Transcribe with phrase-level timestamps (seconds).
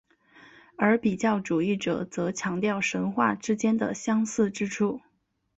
[0.77, 4.99] 而比较主义者则强调神话之间的相似之处。